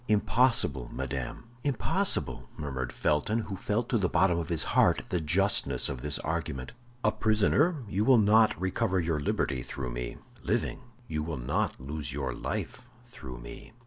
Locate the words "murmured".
2.57-2.91